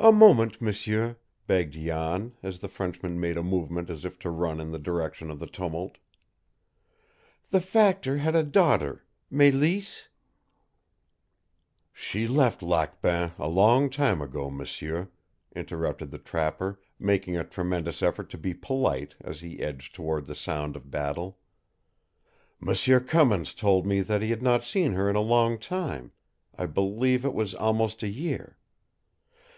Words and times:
"A 0.00 0.12
moment, 0.12 0.60
m'sieur," 0.62 1.16
begged 1.48 1.72
Jan, 1.72 2.36
as 2.40 2.60
the 2.60 2.68
Frenchman 2.68 3.18
made 3.18 3.36
a 3.36 3.42
movement 3.42 3.90
as 3.90 4.04
if 4.04 4.16
to 4.20 4.30
run 4.30 4.60
in 4.60 4.70
the 4.70 4.78
direction 4.78 5.28
of 5.28 5.40
the 5.40 5.48
tumult. 5.48 5.98
"The 7.50 7.60
factor 7.60 8.18
had 8.18 8.36
a 8.36 8.44
daughter 8.44 9.02
Mélisse" 9.32 10.06
"She 11.92 12.28
left 12.28 12.62
Lac 12.62 13.02
Bain 13.02 13.32
a 13.40 13.48
long 13.48 13.90
time 13.90 14.22
ago, 14.22 14.48
m'sieur," 14.48 15.08
interrupted 15.56 16.12
the 16.12 16.18
trapper, 16.18 16.78
making 17.00 17.36
a 17.36 17.42
tremendous 17.42 18.00
effort 18.00 18.30
to 18.30 18.38
be 18.38 18.54
polite 18.54 19.16
as 19.20 19.40
he 19.40 19.58
edged 19.58 19.96
toward 19.96 20.26
the 20.26 20.36
sound 20.36 20.76
of 20.76 20.92
battle. 20.92 21.40
"M'sieur 22.60 23.00
Cummins 23.00 23.52
told 23.52 23.84
me 23.84 24.02
that 24.02 24.22
he 24.22 24.30
had 24.30 24.42
not 24.42 24.62
seen 24.62 24.92
her 24.92 25.10
in 25.10 25.16
a 25.16 25.20
long 25.20 25.58
time 25.58 26.12
I 26.56 26.66
believe 26.66 27.24
it 27.24 27.34
was 27.34 27.52
almost 27.52 28.04
a 28.04 28.08
year. 28.08 28.54